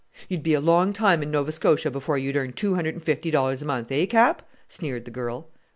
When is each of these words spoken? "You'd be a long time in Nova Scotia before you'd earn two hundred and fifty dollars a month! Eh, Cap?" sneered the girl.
"You'd 0.27 0.41
be 0.41 0.55
a 0.55 0.59
long 0.59 0.93
time 0.93 1.21
in 1.21 1.29
Nova 1.29 1.51
Scotia 1.51 1.91
before 1.91 2.17
you'd 2.17 2.35
earn 2.35 2.53
two 2.53 2.73
hundred 2.73 2.95
and 2.95 3.05
fifty 3.05 3.29
dollars 3.29 3.61
a 3.61 3.65
month! 3.67 3.89
Eh, 3.91 4.07
Cap?" 4.07 4.41
sneered 4.67 5.05
the 5.05 5.11
girl. 5.11 5.49